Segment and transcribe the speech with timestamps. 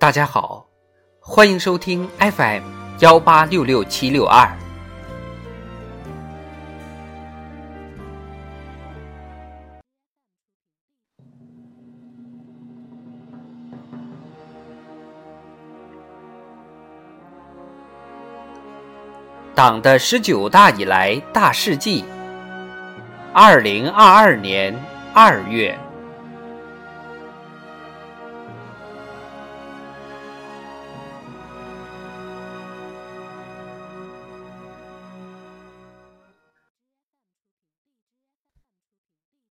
[0.00, 0.64] 大家好，
[1.18, 2.62] 欢迎收听 FM
[3.00, 4.48] 幺八六六七六二。
[19.52, 22.04] 党的十九大以来大事记，
[23.32, 24.72] 二零二二年
[25.12, 25.76] 二月。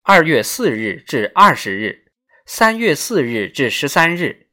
[0.08, 2.04] 二月四日至二十日，
[2.46, 4.46] 三月四日至十三日，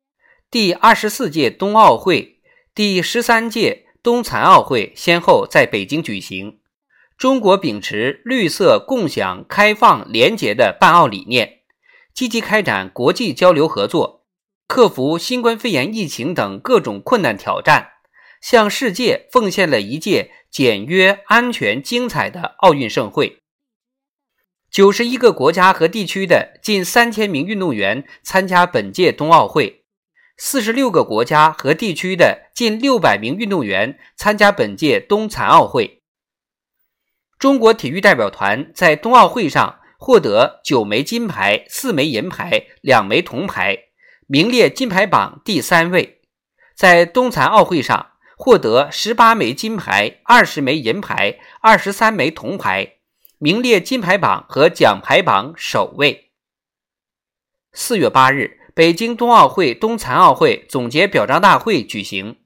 [0.49, 2.39] 第二十四届冬奥会、
[2.73, 6.57] 第十三届冬残奥会先后在北京举行。
[7.19, 11.59] 中国秉持绿色、共享、开放、廉洁的办奥理念，
[12.15, 14.25] 积极开展国际交流合作，
[14.67, 17.89] 克服新冠肺炎疫情等各种困难挑战，
[18.41, 23.42] 向世界奉献了一届简约、安全、精彩的奥运盛会。
[24.73, 29.83] 九十一个国家和地区的近三千名运动员参加本届冬奥会，
[30.35, 36.01] 四十六个国家和地区的近六百名运动员参加本届冬残奥会。
[37.37, 43.77] 中国体育代表团在冬奥会上获得九枚金牌、四枚银牌、两枚铜牌，
[44.25, 46.21] 名列金牌榜第三位。
[46.75, 52.95] 在冬残奥会上获得十八枚金牌、二十枚银牌、二十三枚铜牌。
[53.39, 56.31] 名列金牌榜和奖牌榜首位。
[57.73, 62.37] 四月八日，北京冬奥会冬残奥会总结表彰大会举行。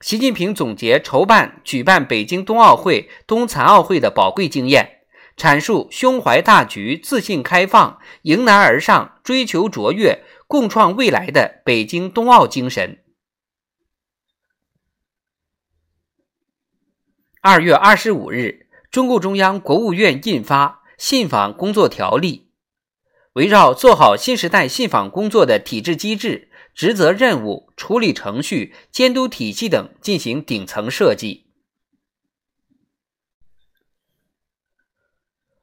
[0.00, 5.00] 习近平总结筹办、举办北京冬奥会冬残奥会的宝贵经验，
[5.36, 13.02] 阐述胸怀大局、自信开放、迎难而上、追求卓越、共创未来的北京冬奥精神。
[17.40, 18.67] 二月二十五日。
[18.90, 22.48] 中共中央、国务院印发《信访工作条例》，
[23.34, 31.46] 围绕做好新时代信访工作的体制机制、职责任务、处理程序、监督体系等进行顶层设计。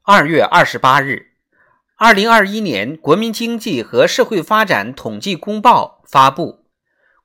[0.02, 1.32] 二月二十八日，
[1.96, 6.64] 《二零二一年国民经济和社会发展统计公报》发布，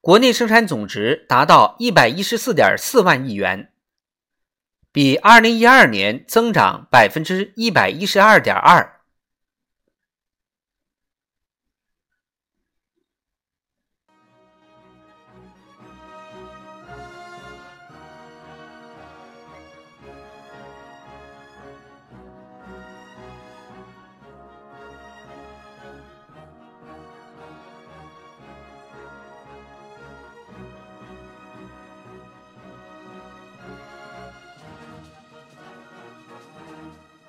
[0.02, 3.72] 国内生产总值达到一百一十四点四万亿元。
[4.94, 9.01] 比二零一二年增长百分之一百一十二点二，